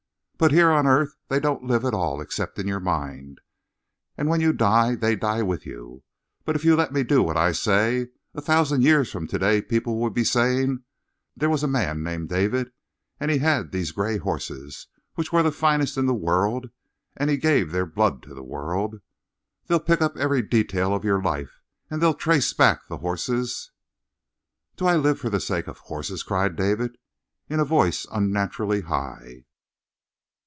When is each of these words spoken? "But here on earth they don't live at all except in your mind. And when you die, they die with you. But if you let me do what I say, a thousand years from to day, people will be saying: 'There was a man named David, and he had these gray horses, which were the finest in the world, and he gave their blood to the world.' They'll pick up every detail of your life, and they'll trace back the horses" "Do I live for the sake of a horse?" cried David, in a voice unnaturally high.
"But 0.41 0.51
here 0.53 0.71
on 0.71 0.87
earth 0.87 1.13
they 1.27 1.39
don't 1.39 1.65
live 1.65 1.85
at 1.85 1.93
all 1.93 2.19
except 2.19 2.57
in 2.57 2.67
your 2.67 2.79
mind. 2.79 3.41
And 4.17 4.27
when 4.27 4.41
you 4.41 4.51
die, 4.53 4.95
they 4.95 5.15
die 5.15 5.43
with 5.43 5.67
you. 5.67 6.01
But 6.45 6.55
if 6.55 6.65
you 6.65 6.75
let 6.75 6.91
me 6.91 7.03
do 7.03 7.21
what 7.21 7.37
I 7.37 7.51
say, 7.51 8.07
a 8.33 8.41
thousand 8.41 8.81
years 8.81 9.11
from 9.11 9.27
to 9.27 9.37
day, 9.37 9.61
people 9.61 9.99
will 9.99 10.09
be 10.09 10.23
saying: 10.23 10.81
'There 11.37 11.51
was 11.51 11.61
a 11.61 11.67
man 11.67 12.01
named 12.01 12.29
David, 12.29 12.71
and 13.19 13.29
he 13.29 13.37
had 13.37 13.71
these 13.71 13.91
gray 13.91 14.17
horses, 14.17 14.87
which 15.13 15.31
were 15.31 15.43
the 15.43 15.51
finest 15.51 15.95
in 15.95 16.07
the 16.07 16.13
world, 16.15 16.71
and 17.15 17.29
he 17.29 17.37
gave 17.37 17.71
their 17.71 17.85
blood 17.85 18.23
to 18.23 18.33
the 18.33 18.41
world.' 18.41 18.99
They'll 19.67 19.79
pick 19.79 20.01
up 20.01 20.17
every 20.17 20.41
detail 20.41 20.95
of 20.95 21.03
your 21.05 21.21
life, 21.21 21.61
and 21.91 22.01
they'll 22.01 22.15
trace 22.15 22.51
back 22.51 22.87
the 22.87 22.97
horses" 22.97 23.69
"Do 24.75 24.87
I 24.87 24.95
live 24.95 25.19
for 25.19 25.29
the 25.29 25.39
sake 25.39 25.67
of 25.67 25.77
a 25.77 25.81
horse?" 25.81 26.23
cried 26.23 26.55
David, 26.55 26.97
in 27.47 27.59
a 27.59 27.63
voice 27.63 28.07
unnaturally 28.11 28.81
high. 28.81 29.45